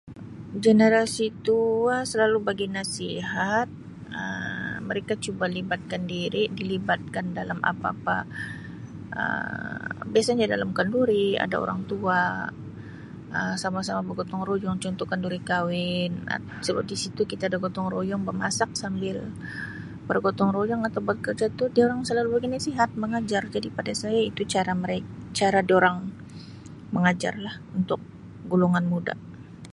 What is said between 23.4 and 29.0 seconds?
Jadi pada saya itu cara mere-cara durang mengajarlah untuk golongan